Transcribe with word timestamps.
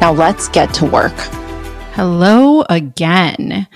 Now 0.00 0.12
let's 0.12 0.48
get 0.48 0.74
to 0.74 0.84
work. 0.84 1.14
Hello 1.94 2.62
again. 2.68 3.66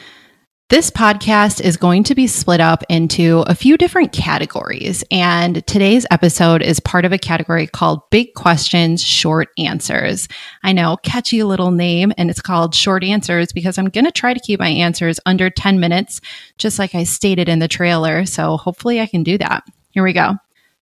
This 0.69 0.91
podcast 0.91 1.61
is 1.61 1.77
going 1.77 2.05
to 2.05 2.15
be 2.15 2.29
split 2.29 2.61
up 2.61 2.85
into 2.89 3.43
a 3.49 3.57
few 3.57 3.77
different 3.77 4.13
categories. 4.13 5.03
And 5.11 5.67
today's 5.67 6.07
episode 6.13 6.63
is 6.63 6.79
part 6.79 7.05
of 7.05 7.13
a 7.13 7.19
category 7.19 7.67
called 7.67 8.03
Big 8.11 8.35
Questions, 8.35 9.03
Short 9.03 9.49
Answers. 9.59 10.29
I 10.63 10.73
know, 10.73 10.99
catchy 11.03 11.43
little 11.43 11.73
name, 11.73 12.13
and 12.17 12.31
it's 12.31 12.41
called 12.41 12.75
Short 12.75 13.03
Answers 13.03 13.51
because 13.53 13.79
I'm 13.79 13.89
going 13.89 14.05
to 14.05 14.13
try 14.13 14.33
to 14.33 14.39
keep 14.39 14.61
my 14.61 14.69
answers 14.69 15.19
under 15.27 15.51
10 15.51 15.81
minutes, 15.81 16.21
just 16.57 16.79
like 16.79 16.95
I 16.95 17.03
stated 17.03 17.49
in 17.49 17.59
the 17.59 17.67
trailer. 17.67 18.25
So 18.27 18.59
hopefully 18.59 19.01
I 19.01 19.07
can 19.07 19.25
do 19.25 19.39
that. 19.39 19.65
Here 19.89 20.05
we 20.05 20.13
go. 20.13 20.35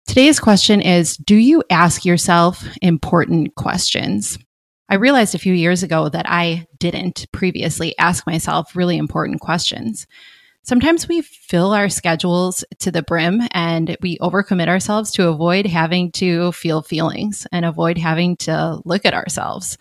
Today's 0.07 0.39
question 0.39 0.81
is 0.81 1.15
Do 1.15 1.35
you 1.35 1.63
ask 1.69 2.03
yourself 2.03 2.67
important 2.81 3.55
questions? 3.55 4.37
I 4.91 4.95
realized 4.95 5.33
a 5.35 5.39
few 5.39 5.53
years 5.53 5.83
ago 5.83 6.09
that 6.09 6.25
I 6.27 6.67
didn't 6.77 7.25
previously 7.31 7.97
ask 7.97 8.27
myself 8.27 8.75
really 8.75 8.97
important 8.97 9.39
questions. 9.39 10.05
Sometimes 10.63 11.07
we 11.07 11.21
fill 11.21 11.71
our 11.71 11.87
schedules 11.87 12.65
to 12.79 12.91
the 12.91 13.01
brim 13.01 13.41
and 13.51 13.95
we 14.01 14.17
overcommit 14.17 14.67
ourselves 14.67 15.11
to 15.11 15.29
avoid 15.29 15.65
having 15.65 16.11
to 16.11 16.51
feel 16.51 16.81
feelings 16.81 17.47
and 17.53 17.63
avoid 17.63 17.97
having 17.97 18.35
to 18.37 18.81
look 18.83 19.05
at 19.05 19.13
ourselves 19.13 19.77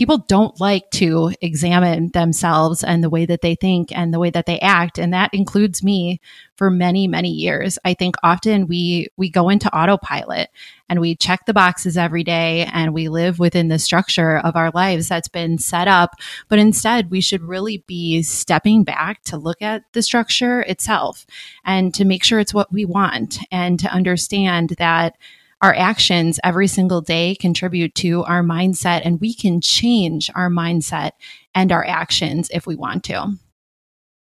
people 0.00 0.16
don't 0.16 0.58
like 0.58 0.88
to 0.90 1.30
examine 1.42 2.08
themselves 2.08 2.82
and 2.82 3.04
the 3.04 3.10
way 3.10 3.26
that 3.26 3.42
they 3.42 3.54
think 3.54 3.94
and 3.94 4.14
the 4.14 4.18
way 4.18 4.30
that 4.30 4.46
they 4.46 4.58
act. 4.60 4.98
And 4.98 5.12
that 5.12 5.28
includes 5.34 5.82
me 5.82 6.22
for 6.56 6.70
many 6.70 7.06
many 7.06 7.28
years. 7.28 7.78
I 7.84 7.92
think 7.92 8.16
often 8.22 8.66
we 8.66 9.08
we 9.18 9.28
go 9.28 9.50
into 9.50 9.68
autopilot 9.76 10.48
and 10.88 11.00
we 11.00 11.16
check 11.16 11.44
the 11.44 11.52
boxes 11.52 11.98
every 11.98 12.24
day 12.24 12.66
and 12.72 12.94
we 12.94 13.10
live 13.10 13.38
within 13.38 13.68
the 13.68 13.78
structure 13.78 14.38
of 14.38 14.56
our 14.56 14.70
lives 14.70 15.06
that's 15.06 15.28
been 15.28 15.58
set 15.58 15.86
up. 15.86 16.14
But 16.48 16.58
instead 16.58 17.10
we 17.10 17.20
should 17.20 17.42
really 17.42 17.84
be 17.86 18.22
stepping 18.22 18.84
back 18.84 19.22
to 19.24 19.36
look 19.36 19.60
at 19.60 19.82
the 19.92 20.00
structure 20.00 20.62
itself 20.62 21.26
and 21.62 21.92
to 21.92 22.06
make 22.06 22.24
sure 22.24 22.40
it's 22.40 22.54
what 22.54 22.72
we 22.72 22.86
want 22.86 23.38
and 23.52 23.78
to 23.80 23.92
understand 23.92 24.70
that 24.78 25.16
our 25.62 25.74
actions 25.74 26.40
every 26.42 26.66
single 26.66 27.00
day 27.00 27.34
contribute 27.34 27.94
to 27.96 28.24
our 28.24 28.42
mindset, 28.42 29.02
and 29.04 29.20
we 29.20 29.34
can 29.34 29.60
change 29.60 30.30
our 30.34 30.48
mindset 30.48 31.12
and 31.54 31.72
our 31.72 31.84
actions 31.84 32.50
if 32.52 32.66
we 32.66 32.76
want 32.76 33.04
to. 33.04 33.34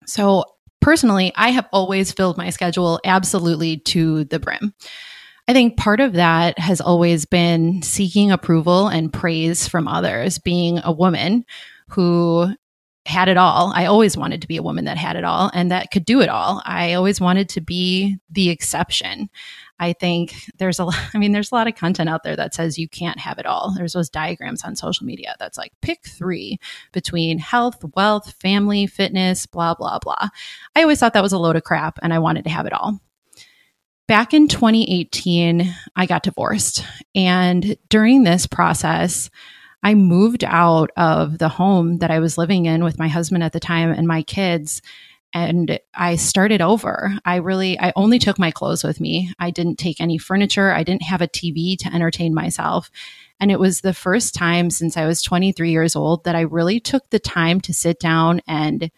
So, 0.07 0.45
personally, 0.81 1.33
I 1.37 1.51
have 1.51 1.69
always 1.73 2.13
filled 2.13 2.39
my 2.39 2.51
schedule 2.51 3.01
absolutely 3.05 3.79
to 3.79 4.25
the 4.25 4.39
brim. 4.39 4.75
I 5.47 5.53
think 5.55 5.79
part 5.79 6.01
of 6.01 6.13
that 6.13 6.59
has 6.59 6.81
always 6.81 7.25
been 7.25 7.83
seeking 7.83 8.31
approval 8.31 8.89
and 8.89 9.13
praise 9.13 9.67
from 9.67 9.89
others, 9.89 10.39
being 10.39 10.81
a 10.85 10.93
woman 10.93 11.45
who 11.89 12.53
had 13.07 13.29
it 13.29 13.39
all. 13.39 13.73
I 13.75 13.87
always 13.87 14.19
wanted 14.19 14.43
to 14.43 14.49
be 14.49 14.59
a 14.59 14.63
woman 14.63 14.85
that 14.85 14.99
had 14.99 15.17
it 15.17 15.25
all 15.25 15.51
and 15.55 15.71
that 15.71 15.91
could 15.91 16.05
do 16.05 16.21
it 16.21 16.29
all. 16.29 16.61
I 16.67 16.93
always 16.93 17.19
wanted 17.21 17.49
to 17.51 17.63
be 17.63 18.19
the 18.31 18.51
exception. 18.51 19.31
I 19.81 19.93
think 19.93 20.35
there's 20.59 20.79
a 20.79 20.85
lot, 20.85 20.99
I 21.15 21.19
mean, 21.19 21.33
there's 21.33 21.53
a 21.53 21.55
lot 21.55 21.69
of 21.69 21.75
content 21.75 22.09
out 22.09 22.23
there 22.23 22.37
that 22.37 22.55
says 22.55 22.79
you 22.79 22.89
can't 22.89 23.19
have 23.19 23.39
it 23.39 23.47
all. 23.47 23.75
There's 23.77 23.93
those 23.93 24.11
diagrams 24.11 24.65
on 24.65 24.77
social 24.77 25.07
media 25.07 25.35
that's 25.39 25.59
like 25.59 25.73
pick 25.83 26.07
three 26.07 26.59
between 26.93 27.39
health, 27.39 27.85
wealth, 27.95 28.35
family, 28.41 28.87
fitness, 28.87 29.47
blah, 29.47 29.75
blah, 29.75 29.99
blah. 29.99 30.29
I 30.75 30.83
always 30.83 31.01
thought 31.01 31.15
that 31.15 31.23
was 31.23 31.33
a 31.33 31.39
load 31.39 31.57
of 31.57 31.65
crap 31.65 31.99
and 32.03 32.13
I 32.13 32.19
wanted 32.19 32.45
to 32.45 32.51
have 32.51 32.67
it 32.67 32.73
all. 32.73 33.01
Back 34.07 34.33
in 34.33 34.49
2018, 34.49 35.75
I 35.95 36.07
got 36.07 36.23
divorced. 36.23 36.83
And 37.15 37.77
during 37.91 38.23
this 38.23 38.47
process, 38.47 39.29
I 39.83 39.95
moved 39.95 40.45
out 40.45 40.91
of 40.97 41.39
the 41.39 41.49
home 41.49 41.99
that 41.99 42.11
I 42.11 42.19
was 42.19 42.39
living 42.39 42.67
in 42.67 42.83
with 42.83 42.99
my 42.99 43.09
husband 43.09 43.45
at 43.45 43.53
the 43.53 43.61
time 43.61 43.91
and 43.91 44.09
my 44.09 44.23
kids 44.23 44.83
and 45.35 45.79
I 45.95 46.17
started 46.17 46.63
over. 46.63 47.13
I 47.25 47.37
really, 47.37 47.79
I 47.79 47.93
only 47.97 48.19
took 48.19 48.39
my 48.39 48.51
clothes 48.51 48.83
with 48.83 49.01
me. 49.01 49.33
I 49.39 49.51
didn't 49.51 49.77
take 49.77 50.01
any 50.01 50.19
furniture. 50.19 50.73
I 50.73 50.83
didn't 50.83 51.03
have 51.03 51.21
a 51.21 51.29
TV 51.29 51.77
to 51.79 51.95
entertain 51.95 52.35
myself. 52.35 52.91
And 53.41 53.51
it 53.51 53.61
was 53.61 53.81
the 53.81 53.95
first 53.95 54.35
time 54.35 54.71
since 54.71 54.97
I 54.97 55.07
was 55.07 55.23
23 55.23 55.71
years 55.71 55.95
old 55.95 56.25
that 56.25 56.35
I 56.35 56.41
really 56.41 56.81
took 56.81 57.09
the 57.11 57.19
time 57.19 57.61
to 57.63 57.75
sit 57.75 58.01
down 58.01 58.41
and 58.49 58.91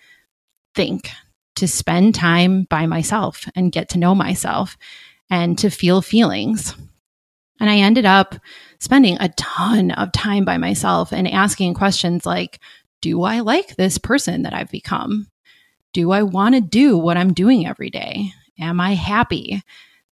think, 0.74 1.10
to 1.56 1.66
spend 1.66 2.14
time 2.14 2.64
by 2.64 2.86
myself 2.86 3.48
and 3.54 3.72
get 3.72 3.88
to 3.90 3.98
know 3.98 4.14
myself 4.14 4.78
and 5.28 5.58
to 5.58 5.68
feel 5.68 6.00
feelings. 6.00 6.74
And 7.58 7.68
I 7.68 7.78
ended 7.78 8.06
up 8.06 8.36
spending 8.78 9.18
a 9.20 9.28
ton 9.30 9.90
of 9.90 10.12
time 10.12 10.44
by 10.44 10.56
myself 10.56 11.12
and 11.12 11.28
asking 11.28 11.74
questions 11.74 12.24
like, 12.24 12.60
do 13.02 13.22
I 13.22 13.40
like 13.40 13.76
this 13.76 13.98
person 13.98 14.42
that 14.42 14.54
I've 14.54 14.70
become? 14.70 15.26
Do 15.92 16.12
I 16.12 16.22
want 16.22 16.54
to 16.54 16.60
do 16.60 16.96
what 16.96 17.16
I'm 17.16 17.32
doing 17.32 17.66
every 17.66 17.90
day? 17.90 18.32
Am 18.58 18.80
I 18.80 18.94
happy? 18.94 19.62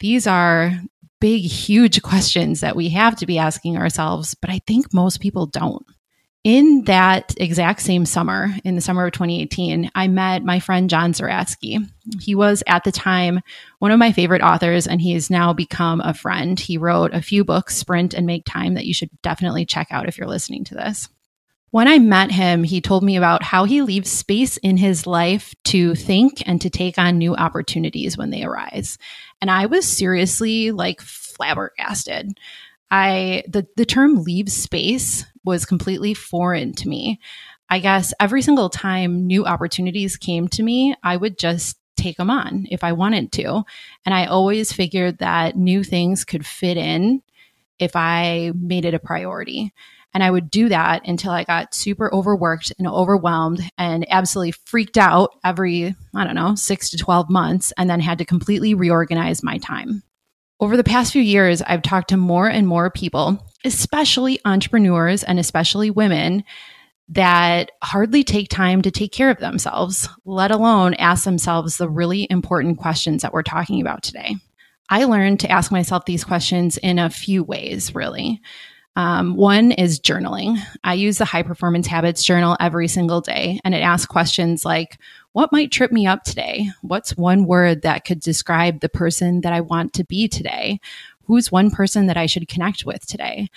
These 0.00 0.26
are 0.26 0.72
big, 1.20 1.42
huge 1.42 2.02
questions 2.02 2.60
that 2.60 2.76
we 2.76 2.90
have 2.90 3.16
to 3.16 3.26
be 3.26 3.38
asking 3.38 3.76
ourselves, 3.76 4.34
but 4.34 4.50
I 4.50 4.60
think 4.66 4.92
most 4.92 5.20
people 5.20 5.46
don't. 5.46 5.84
In 6.44 6.84
that 6.84 7.34
exact 7.38 7.82
same 7.82 8.06
summer, 8.06 8.54
in 8.62 8.76
the 8.76 8.80
summer 8.80 9.04
of 9.04 9.12
2018, 9.12 9.90
I 9.96 10.06
met 10.06 10.44
my 10.44 10.60
friend 10.60 10.88
John 10.88 11.12
Zeratsky. 11.12 11.84
He 12.20 12.36
was 12.36 12.62
at 12.68 12.84
the 12.84 12.92
time 12.92 13.40
one 13.80 13.90
of 13.90 13.98
my 13.98 14.12
favorite 14.12 14.42
authors, 14.42 14.86
and 14.86 15.00
he 15.00 15.14
has 15.14 15.28
now 15.28 15.52
become 15.52 16.00
a 16.00 16.14
friend. 16.14 16.60
He 16.60 16.78
wrote 16.78 17.12
a 17.12 17.20
few 17.20 17.44
books, 17.44 17.74
Sprint 17.74 18.14
and 18.14 18.26
Make 18.26 18.44
Time, 18.44 18.74
that 18.74 18.86
you 18.86 18.94
should 18.94 19.10
definitely 19.22 19.66
check 19.66 19.88
out 19.90 20.06
if 20.06 20.16
you're 20.16 20.28
listening 20.28 20.62
to 20.66 20.76
this. 20.76 21.08
When 21.76 21.88
I 21.88 21.98
met 21.98 22.30
him, 22.30 22.64
he 22.64 22.80
told 22.80 23.02
me 23.02 23.18
about 23.18 23.42
how 23.42 23.64
he 23.64 23.82
leaves 23.82 24.10
space 24.10 24.56
in 24.56 24.78
his 24.78 25.06
life 25.06 25.54
to 25.64 25.94
think 25.94 26.42
and 26.48 26.58
to 26.62 26.70
take 26.70 26.96
on 26.96 27.18
new 27.18 27.36
opportunities 27.36 28.16
when 28.16 28.30
they 28.30 28.44
arise. 28.44 28.96
And 29.42 29.50
I 29.50 29.66
was 29.66 29.86
seriously 29.86 30.70
like 30.70 31.02
flabbergasted. 31.02 32.38
I 32.90 33.42
the 33.46 33.66
the 33.76 33.84
term 33.84 34.22
leave 34.22 34.50
space 34.50 35.26
was 35.44 35.66
completely 35.66 36.14
foreign 36.14 36.72
to 36.76 36.88
me. 36.88 37.20
I 37.68 37.80
guess 37.80 38.14
every 38.18 38.40
single 38.40 38.70
time 38.70 39.26
new 39.26 39.44
opportunities 39.44 40.16
came 40.16 40.48
to 40.48 40.62
me, 40.62 40.94
I 41.02 41.18
would 41.18 41.38
just 41.38 41.76
take 41.94 42.16
them 42.16 42.30
on 42.30 42.66
if 42.70 42.84
I 42.84 42.92
wanted 42.92 43.32
to. 43.32 43.64
And 44.06 44.14
I 44.14 44.24
always 44.24 44.72
figured 44.72 45.18
that 45.18 45.58
new 45.58 45.84
things 45.84 46.24
could 46.24 46.46
fit 46.46 46.78
in 46.78 47.20
if 47.78 47.94
I 47.94 48.52
made 48.58 48.86
it 48.86 48.94
a 48.94 48.98
priority. 48.98 49.74
And 50.16 50.24
I 50.24 50.30
would 50.30 50.50
do 50.50 50.70
that 50.70 51.06
until 51.06 51.30
I 51.30 51.44
got 51.44 51.74
super 51.74 52.10
overworked 52.10 52.72
and 52.78 52.88
overwhelmed 52.88 53.60
and 53.76 54.10
absolutely 54.10 54.52
freaked 54.52 54.96
out 54.96 55.34
every, 55.44 55.94
I 56.14 56.24
don't 56.24 56.34
know, 56.34 56.54
six 56.54 56.88
to 56.88 56.96
12 56.96 57.28
months, 57.28 57.70
and 57.76 57.90
then 57.90 58.00
had 58.00 58.16
to 58.16 58.24
completely 58.24 58.72
reorganize 58.72 59.42
my 59.42 59.58
time. 59.58 60.02
Over 60.58 60.78
the 60.78 60.84
past 60.84 61.12
few 61.12 61.20
years, 61.20 61.60
I've 61.60 61.82
talked 61.82 62.08
to 62.08 62.16
more 62.16 62.48
and 62.48 62.66
more 62.66 62.90
people, 62.90 63.46
especially 63.62 64.40
entrepreneurs 64.46 65.22
and 65.22 65.38
especially 65.38 65.90
women, 65.90 66.44
that 67.10 67.72
hardly 67.82 68.24
take 68.24 68.48
time 68.48 68.80
to 68.80 68.90
take 68.90 69.12
care 69.12 69.28
of 69.28 69.40
themselves, 69.40 70.08
let 70.24 70.50
alone 70.50 70.94
ask 70.94 71.24
themselves 71.24 71.76
the 71.76 71.90
really 71.90 72.26
important 72.30 72.78
questions 72.78 73.20
that 73.20 73.34
we're 73.34 73.42
talking 73.42 73.82
about 73.82 74.02
today. 74.02 74.34
I 74.88 75.04
learned 75.04 75.40
to 75.40 75.50
ask 75.50 75.70
myself 75.70 76.06
these 76.06 76.24
questions 76.24 76.78
in 76.78 76.98
a 76.98 77.10
few 77.10 77.44
ways, 77.44 77.94
really. 77.94 78.40
Um, 78.96 79.36
one 79.36 79.72
is 79.72 80.00
journaling. 80.00 80.58
I 80.82 80.94
use 80.94 81.18
the 81.18 81.26
high 81.26 81.42
performance 81.42 81.86
habits 81.86 82.24
journal 82.24 82.56
every 82.58 82.88
single 82.88 83.20
day, 83.20 83.60
and 83.62 83.74
it 83.74 83.82
asks 83.82 84.06
questions 84.06 84.64
like, 84.64 84.98
What 85.32 85.52
might 85.52 85.70
trip 85.70 85.92
me 85.92 86.06
up 86.06 86.24
today? 86.24 86.70
What's 86.80 87.16
one 87.16 87.44
word 87.44 87.82
that 87.82 88.04
could 88.06 88.20
describe 88.20 88.80
the 88.80 88.88
person 88.88 89.42
that 89.42 89.52
I 89.52 89.60
want 89.60 89.92
to 89.94 90.04
be 90.04 90.28
today? 90.28 90.80
Who's 91.24 91.52
one 91.52 91.70
person 91.70 92.06
that 92.06 92.16
I 92.16 92.24
should 92.24 92.48
connect 92.48 92.86
with 92.86 93.06
today? 93.06 93.50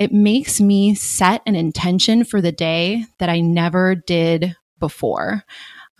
It 0.00 0.12
makes 0.12 0.60
me 0.60 0.94
set 0.94 1.42
an 1.46 1.54
intention 1.54 2.24
for 2.24 2.40
the 2.40 2.52
day 2.52 3.04
that 3.18 3.28
I 3.28 3.40
never 3.40 3.94
did 3.94 4.56
before. 4.80 5.44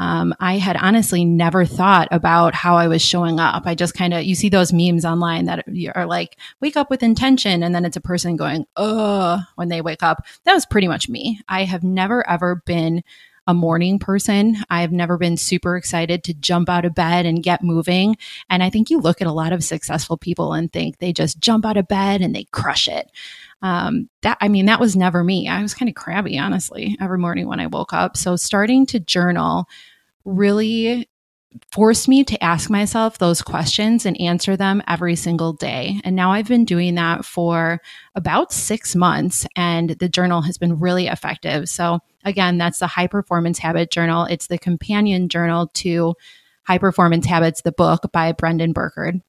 Um, 0.00 0.34
I 0.40 0.56
had 0.56 0.76
honestly 0.76 1.26
never 1.26 1.66
thought 1.66 2.08
about 2.10 2.54
how 2.54 2.76
I 2.76 2.88
was 2.88 3.02
showing 3.02 3.38
up. 3.38 3.64
I 3.66 3.74
just 3.74 3.92
kind 3.92 4.14
of, 4.14 4.24
you 4.24 4.34
see 4.34 4.48
those 4.48 4.72
memes 4.72 5.04
online 5.04 5.44
that 5.44 5.66
are 5.94 6.06
like, 6.06 6.38
wake 6.60 6.78
up 6.78 6.88
with 6.88 7.02
intention. 7.02 7.62
And 7.62 7.74
then 7.74 7.84
it's 7.84 7.98
a 7.98 8.00
person 8.00 8.36
going, 8.36 8.66
uh, 8.76 9.40
when 9.56 9.68
they 9.68 9.82
wake 9.82 10.02
up. 10.02 10.24
That 10.44 10.54
was 10.54 10.64
pretty 10.64 10.88
much 10.88 11.10
me. 11.10 11.40
I 11.48 11.64
have 11.64 11.84
never, 11.84 12.26
ever 12.26 12.62
been 12.64 13.04
a 13.46 13.52
morning 13.52 13.98
person. 13.98 14.56
I've 14.70 14.92
never 14.92 15.18
been 15.18 15.36
super 15.36 15.76
excited 15.76 16.24
to 16.24 16.34
jump 16.34 16.70
out 16.70 16.84
of 16.86 16.94
bed 16.94 17.26
and 17.26 17.42
get 17.42 17.62
moving. 17.62 18.16
And 18.48 18.62
I 18.62 18.70
think 18.70 18.88
you 18.88 19.00
look 19.00 19.20
at 19.20 19.26
a 19.26 19.32
lot 19.32 19.52
of 19.52 19.64
successful 19.64 20.16
people 20.16 20.54
and 20.54 20.72
think 20.72 20.98
they 20.98 21.12
just 21.12 21.40
jump 21.40 21.66
out 21.66 21.76
of 21.76 21.88
bed 21.88 22.22
and 22.22 22.34
they 22.34 22.44
crush 22.44 22.88
it. 22.88 23.10
Um, 23.60 24.08
that 24.22 24.38
I 24.40 24.48
mean, 24.48 24.66
that 24.66 24.80
was 24.80 24.96
never 24.96 25.22
me. 25.22 25.48
I 25.48 25.60
was 25.60 25.74
kind 25.74 25.88
of 25.88 25.94
crabby, 25.94 26.38
honestly, 26.38 26.96
every 27.00 27.18
morning 27.18 27.46
when 27.46 27.60
I 27.60 27.66
woke 27.66 27.92
up. 27.92 28.16
So 28.16 28.36
starting 28.36 28.86
to 28.86 29.00
journal 29.00 29.66
really 30.24 31.08
forced 31.72 32.08
me 32.08 32.22
to 32.24 32.42
ask 32.42 32.70
myself 32.70 33.18
those 33.18 33.42
questions 33.42 34.06
and 34.06 34.20
answer 34.20 34.56
them 34.56 34.82
every 34.86 35.16
single 35.16 35.52
day. 35.52 36.00
And 36.04 36.14
now 36.14 36.30
I've 36.30 36.46
been 36.46 36.64
doing 36.64 36.94
that 36.94 37.24
for 37.24 37.80
about 38.14 38.52
six 38.52 38.94
months, 38.94 39.46
and 39.56 39.90
the 39.90 40.08
journal 40.08 40.42
has 40.42 40.58
been 40.58 40.78
really 40.78 41.08
effective. 41.08 41.68
So, 41.68 42.00
again, 42.24 42.58
that's 42.58 42.78
the 42.78 42.86
High 42.86 43.08
Performance 43.08 43.58
Habit 43.58 43.90
Journal. 43.90 44.24
It's 44.24 44.46
the 44.46 44.58
companion 44.58 45.28
journal 45.28 45.68
to 45.74 46.14
High 46.64 46.78
Performance 46.78 47.26
Habits, 47.26 47.62
the 47.62 47.72
book 47.72 48.10
by 48.12 48.32
Brendon 48.32 48.72
Burchard. 48.72 49.20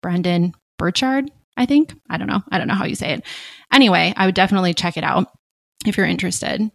Brendon 0.00 0.52
Burchard, 0.78 1.30
I 1.56 1.66
think. 1.66 1.94
I 2.08 2.16
don't 2.16 2.28
know. 2.28 2.42
I 2.50 2.58
don't 2.58 2.68
know 2.68 2.74
how 2.74 2.86
you 2.86 2.94
say 2.94 3.12
it. 3.12 3.26
Anyway, 3.72 4.14
I 4.16 4.26
would 4.26 4.34
definitely 4.34 4.74
check 4.74 4.96
it 4.96 5.04
out 5.04 5.26
if 5.86 5.96
you're 5.96 6.06
interested. 6.06 6.70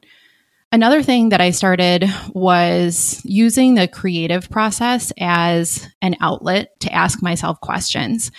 Another 0.71 1.01
thing 1.01 1.29
that 1.29 1.39
I 1.39 1.51
started 1.51 2.05
was 2.33 3.21
using 3.23 3.75
the 3.75 3.87
creative 3.87 4.49
process 4.49 5.13
as 5.17 5.87
an 6.01 6.17
outlet 6.19 6.77
to 6.81 6.91
ask 6.91 7.23
myself 7.23 7.61
questions. 7.61 8.31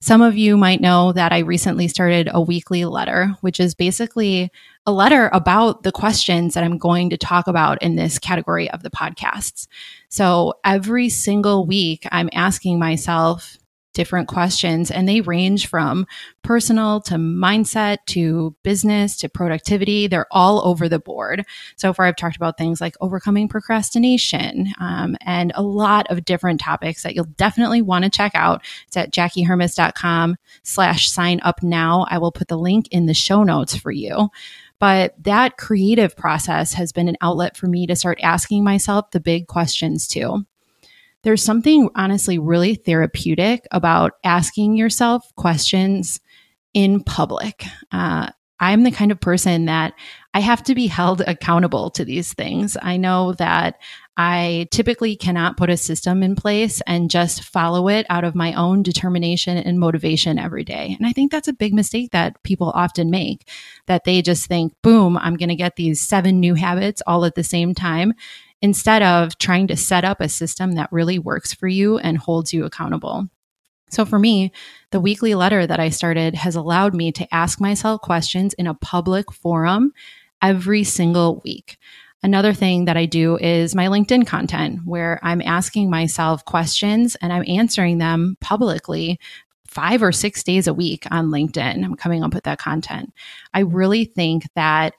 Some 0.00 0.22
of 0.22 0.36
you 0.36 0.56
might 0.56 0.80
know 0.80 1.12
that 1.12 1.32
I 1.32 1.38
recently 1.38 1.88
started 1.88 2.28
a 2.32 2.40
weekly 2.40 2.84
letter, 2.84 3.36
which 3.40 3.58
is 3.58 3.74
basically 3.74 4.50
a 4.86 4.92
letter 4.92 5.28
about 5.32 5.82
the 5.82 5.92
questions 5.92 6.54
that 6.54 6.62
I'm 6.64 6.78
going 6.78 7.10
to 7.10 7.16
talk 7.16 7.48
about 7.48 7.82
in 7.82 7.96
this 7.96 8.18
category 8.18 8.70
of 8.70 8.82
the 8.84 8.90
podcasts. 8.90 9.66
So 10.08 10.54
every 10.64 11.08
single 11.08 11.66
week, 11.66 12.06
I'm 12.12 12.30
asking 12.32 12.78
myself, 12.78 13.58
different 13.92 14.28
questions 14.28 14.90
and 14.90 15.08
they 15.08 15.20
range 15.20 15.66
from 15.66 16.06
personal 16.42 17.00
to 17.00 17.14
mindset 17.14 17.98
to 18.06 18.54
business 18.62 19.16
to 19.18 19.28
productivity. 19.28 20.06
They're 20.06 20.26
all 20.30 20.66
over 20.66 20.88
the 20.88 20.98
board. 20.98 21.44
So 21.76 21.92
far, 21.92 22.06
I've 22.06 22.16
talked 22.16 22.36
about 22.36 22.58
things 22.58 22.80
like 22.80 22.96
overcoming 23.00 23.48
procrastination 23.48 24.72
um, 24.80 25.16
and 25.20 25.52
a 25.54 25.62
lot 25.62 26.10
of 26.10 26.24
different 26.24 26.60
topics 26.60 27.02
that 27.02 27.14
you'll 27.14 27.24
definitely 27.36 27.82
want 27.82 28.04
to 28.04 28.10
check 28.10 28.32
out. 28.34 28.64
It's 28.86 28.96
at 28.96 29.12
jackiehermes.com 29.12 30.36
slash 30.62 31.10
sign 31.10 31.40
up 31.42 31.62
now. 31.62 32.06
I 32.08 32.18
will 32.18 32.32
put 32.32 32.48
the 32.48 32.58
link 32.58 32.88
in 32.90 33.06
the 33.06 33.14
show 33.14 33.42
notes 33.42 33.76
for 33.76 33.90
you. 33.90 34.30
But 34.78 35.14
that 35.22 35.58
creative 35.58 36.16
process 36.16 36.72
has 36.72 36.90
been 36.90 37.06
an 37.06 37.16
outlet 37.20 37.56
for 37.56 37.68
me 37.68 37.86
to 37.86 37.94
start 37.94 38.18
asking 38.20 38.64
myself 38.64 39.12
the 39.12 39.20
big 39.20 39.46
questions 39.46 40.08
too. 40.08 40.44
There's 41.22 41.42
something 41.42 41.88
honestly 41.94 42.38
really 42.38 42.74
therapeutic 42.74 43.66
about 43.70 44.12
asking 44.24 44.76
yourself 44.76 45.24
questions 45.36 46.20
in 46.74 47.02
public. 47.02 47.64
Uh, 47.90 48.30
I'm 48.62 48.84
the 48.84 48.92
kind 48.92 49.10
of 49.10 49.20
person 49.20 49.64
that 49.64 49.92
I 50.34 50.40
have 50.40 50.62
to 50.64 50.76
be 50.76 50.86
held 50.86 51.20
accountable 51.22 51.90
to 51.90 52.04
these 52.04 52.32
things. 52.32 52.76
I 52.80 52.96
know 52.96 53.32
that 53.34 53.74
I 54.16 54.68
typically 54.70 55.16
cannot 55.16 55.56
put 55.56 55.68
a 55.68 55.76
system 55.76 56.22
in 56.22 56.36
place 56.36 56.80
and 56.86 57.10
just 57.10 57.42
follow 57.42 57.88
it 57.88 58.06
out 58.08 58.22
of 58.22 58.36
my 58.36 58.52
own 58.54 58.84
determination 58.84 59.58
and 59.58 59.80
motivation 59.80 60.38
every 60.38 60.62
day. 60.62 60.94
And 60.96 61.08
I 61.08 61.12
think 61.12 61.32
that's 61.32 61.48
a 61.48 61.52
big 61.52 61.74
mistake 61.74 62.12
that 62.12 62.40
people 62.44 62.70
often 62.70 63.10
make 63.10 63.48
that 63.88 64.04
they 64.04 64.22
just 64.22 64.46
think, 64.46 64.74
boom, 64.80 65.18
I'm 65.18 65.36
going 65.36 65.48
to 65.48 65.56
get 65.56 65.74
these 65.74 66.00
seven 66.00 66.38
new 66.38 66.54
habits 66.54 67.02
all 67.04 67.24
at 67.24 67.34
the 67.34 67.42
same 67.42 67.74
time 67.74 68.14
instead 68.62 69.02
of 69.02 69.36
trying 69.38 69.66
to 69.66 69.76
set 69.76 70.04
up 70.04 70.20
a 70.20 70.28
system 70.28 70.72
that 70.72 70.92
really 70.92 71.18
works 71.18 71.52
for 71.52 71.68
you 71.68 71.98
and 71.98 72.16
holds 72.16 72.52
you 72.52 72.64
accountable. 72.64 73.28
So 73.90 74.06
for 74.06 74.18
me, 74.18 74.52
the 74.90 75.00
weekly 75.00 75.34
letter 75.34 75.66
that 75.66 75.80
I 75.80 75.90
started 75.90 76.34
has 76.34 76.56
allowed 76.56 76.94
me 76.94 77.12
to 77.12 77.34
ask 77.34 77.60
myself 77.60 78.00
questions 78.00 78.54
in 78.54 78.66
a 78.66 78.74
public 78.74 79.30
forum 79.30 79.92
every 80.40 80.84
single 80.84 81.42
week. 81.44 81.76
Another 82.22 82.54
thing 82.54 82.84
that 82.84 82.96
I 82.96 83.04
do 83.04 83.36
is 83.36 83.74
my 83.74 83.88
LinkedIn 83.88 84.26
content, 84.26 84.80
where 84.84 85.18
I'm 85.22 85.42
asking 85.42 85.90
myself 85.90 86.44
questions 86.44 87.16
and 87.16 87.32
I'm 87.32 87.44
answering 87.48 87.98
them 87.98 88.36
publicly 88.40 89.18
five 89.66 90.02
or 90.02 90.12
six 90.12 90.42
days 90.42 90.66
a 90.66 90.74
week 90.74 91.06
on 91.10 91.30
LinkedIn. 91.30 91.84
I'm 91.84 91.96
coming 91.96 92.22
up 92.22 92.32
with 92.32 92.44
that 92.44 92.58
content. 92.58 93.12
I 93.52 93.60
really 93.60 94.04
think 94.04 94.44
that 94.54 94.94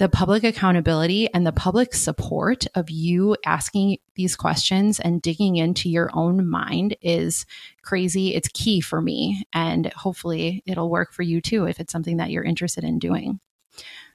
the 0.00 0.08
public 0.08 0.44
accountability 0.44 1.28
and 1.34 1.46
the 1.46 1.52
public 1.52 1.92
support 1.92 2.64
of 2.74 2.88
you 2.88 3.36
asking 3.44 3.98
these 4.14 4.34
questions 4.34 4.98
and 4.98 5.20
digging 5.20 5.56
into 5.56 5.90
your 5.90 6.08
own 6.14 6.48
mind 6.48 6.96
is 7.02 7.44
crazy. 7.82 8.34
It's 8.34 8.48
key 8.48 8.80
for 8.80 9.02
me. 9.02 9.44
And 9.52 9.92
hopefully 9.92 10.62
it'll 10.64 10.88
work 10.88 11.12
for 11.12 11.22
you 11.22 11.42
too 11.42 11.66
if 11.66 11.78
it's 11.80 11.92
something 11.92 12.16
that 12.16 12.30
you're 12.30 12.42
interested 12.42 12.82
in 12.82 12.98
doing. 12.98 13.40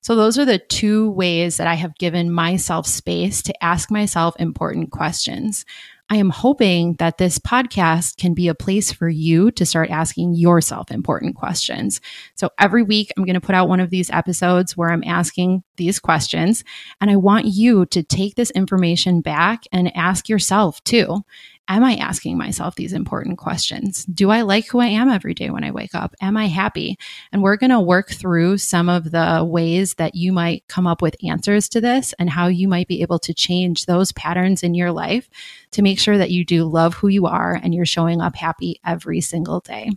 So, 0.01 0.15
those 0.15 0.39
are 0.39 0.45
the 0.45 0.57
two 0.57 1.11
ways 1.11 1.57
that 1.57 1.67
I 1.67 1.75
have 1.75 1.97
given 1.97 2.31
myself 2.31 2.87
space 2.87 3.43
to 3.43 3.63
ask 3.63 3.91
myself 3.91 4.35
important 4.39 4.91
questions. 4.91 5.65
I 6.09 6.17
am 6.17 6.29
hoping 6.29 6.93
that 6.99 7.17
this 7.17 7.39
podcast 7.39 8.17
can 8.17 8.35
be 8.35 8.47
a 8.47 8.53
place 8.53 8.91
for 8.91 9.09
you 9.09 9.49
to 9.51 9.65
start 9.65 9.89
asking 9.89 10.35
yourself 10.35 10.91
important 10.91 11.35
questions. 11.35 11.99
So 12.35 12.49
every 12.59 12.83
week, 12.83 13.11
I'm 13.17 13.25
going 13.25 13.33
to 13.33 13.41
put 13.41 13.55
out 13.55 13.69
one 13.69 13.79
of 13.79 13.89
these 13.89 14.11
episodes 14.11 14.77
where 14.77 14.91
I'm 14.91 15.03
asking 15.03 15.63
these 15.77 15.97
questions. 15.97 16.63
And 17.01 17.09
I 17.09 17.15
want 17.15 17.45
you 17.45 17.87
to 17.87 18.03
take 18.03 18.35
this 18.35 18.51
information 18.51 19.21
back 19.21 19.63
and 19.71 19.95
ask 19.97 20.29
yourself 20.29 20.83
too 20.83 21.23
am 21.67 21.83
I 21.83 21.95
asking 21.95 22.37
myself 22.37 22.75
these 22.75 22.93
important 22.93 23.37
questions? 23.37 24.05
Do 24.05 24.29
I 24.29 24.41
like 24.41 24.67
who 24.67 24.79
I 24.79 24.87
am 24.87 25.09
every 25.09 25.33
day 25.33 25.49
when 25.49 25.63
I 25.63 25.71
wake 25.71 25.95
up? 25.95 26.13
Am 26.21 26.37
I 26.37 26.47
happy? 26.47 26.97
And 27.31 27.41
we're 27.41 27.57
going 27.57 27.71
to 27.71 27.79
work 27.79 28.11
through 28.11 28.57
some 28.59 28.89
of 28.89 29.11
the 29.11 29.43
ways 29.43 29.95
that 29.95 30.15
you 30.15 30.31
might 30.31 30.63
come 30.67 30.87
up 30.87 31.01
with 31.01 31.15
answers 31.23 31.67
to 31.69 31.81
this 31.81 32.13
and 32.19 32.29
how 32.29 32.47
you 32.47 32.67
might 32.67 32.87
be 32.87 33.01
able 33.01 33.19
to 33.19 33.33
change 33.33 33.85
those 33.85 34.11
patterns 34.11 34.63
in 34.63 34.73
your 34.73 34.91
life 34.91 35.29
to 35.71 35.81
make 35.81 35.99
sure 35.99 36.17
that 36.17 36.31
you 36.31 36.45
do 36.45 36.65
love 36.65 36.93
who 36.93 37.07
you 37.07 37.25
are 37.25 37.59
and 37.61 37.73
you're 37.73 37.85
showing 37.85 38.21
up 38.21 38.35
happy 38.35 38.79
every 38.85 39.21
single 39.21 39.59
day. 39.59 39.89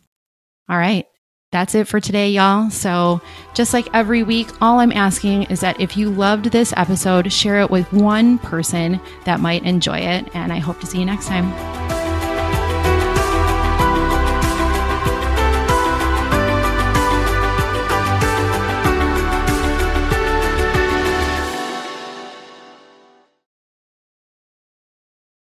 All 0.68 0.78
right. 0.78 1.06
That's 1.50 1.74
it 1.74 1.88
for 1.88 1.98
today, 1.98 2.30
y'all. 2.30 2.68
So, 2.68 3.22
just 3.54 3.72
like 3.72 3.88
every 3.94 4.22
week, 4.22 4.48
all 4.60 4.80
I'm 4.80 4.92
asking 4.92 5.44
is 5.44 5.60
that 5.60 5.80
if 5.80 5.96
you 5.96 6.10
loved 6.10 6.46
this 6.46 6.74
episode, 6.76 7.32
share 7.32 7.60
it 7.60 7.70
with 7.70 7.90
one 7.90 8.38
person 8.38 9.00
that 9.24 9.40
might 9.40 9.64
enjoy 9.64 9.98
it. 9.98 10.28
And 10.34 10.52
I 10.52 10.58
hope 10.58 10.78
to 10.80 10.86
see 10.86 10.98
you 10.98 11.06
next 11.06 11.26
time. 11.26 11.77